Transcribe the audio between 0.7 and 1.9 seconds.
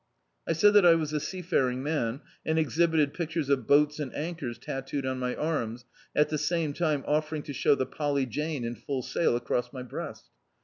that I was a seafaring